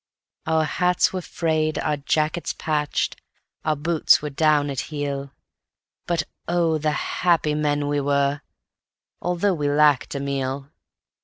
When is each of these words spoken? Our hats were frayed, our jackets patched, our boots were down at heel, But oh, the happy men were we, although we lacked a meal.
Our 0.47 0.63
hats 0.63 1.13
were 1.13 1.21
frayed, 1.21 1.77
our 1.77 1.95
jackets 1.97 2.53
patched, 2.57 3.21
our 3.63 3.75
boots 3.75 4.19
were 4.19 4.31
down 4.31 4.71
at 4.71 4.79
heel, 4.89 5.31
But 6.07 6.23
oh, 6.47 6.79
the 6.79 6.89
happy 6.91 7.53
men 7.53 7.87
were 7.87 8.31
we, 8.39 8.39
although 9.21 9.53
we 9.53 9.69
lacked 9.69 10.15
a 10.15 10.19
meal. 10.19 10.71